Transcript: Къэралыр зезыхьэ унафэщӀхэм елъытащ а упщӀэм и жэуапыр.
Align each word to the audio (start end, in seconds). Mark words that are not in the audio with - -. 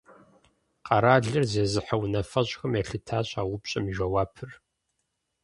Къэралыр 0.85 1.43
зезыхьэ 1.51 1.95
унафэщӀхэм 2.03 2.73
елъытащ 2.81 3.29
а 3.39 3.41
упщӀэм 3.53 3.85
и 3.91 3.93
жэуапыр. 3.97 4.51